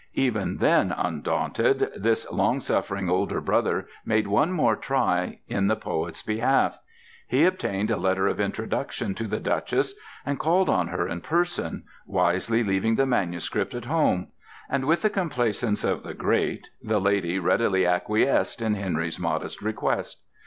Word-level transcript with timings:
Even 0.15 0.57
then 0.57 0.91
undaunted, 0.97 1.91
this 1.95 2.25
long 2.31 2.59
suffering 2.59 3.07
older 3.07 3.39
brother 3.39 3.85
made 4.03 4.25
one 4.25 4.51
more 4.51 4.75
try 4.75 5.37
in 5.47 5.67
the 5.67 5.75
poet's 5.75 6.23
behalf: 6.23 6.79
he 7.27 7.45
obtained 7.45 7.91
a 7.91 7.97
letter 7.97 8.25
of 8.25 8.39
introduction 8.39 9.13
to 9.13 9.25
the 9.25 9.39
duchess, 9.39 9.93
and 10.25 10.39
called 10.39 10.69
on 10.69 10.87
her 10.87 11.07
in 11.07 11.21
person, 11.21 11.83
wisely 12.07 12.63
leaving 12.63 12.95
the 12.95 13.05
manuscript 13.05 13.75
at 13.75 13.85
home; 13.85 14.29
and 14.71 14.85
with 14.85 15.03
the 15.03 15.09
complaisance 15.11 15.83
of 15.83 16.01
the 16.01 16.15
great 16.15 16.69
the 16.81 16.99
lady 16.99 17.37
readily 17.37 17.85
acquiesced 17.85 18.59
in 18.59 18.73
Henry's 18.73 19.19
modest 19.19 19.61
request. 19.61 20.19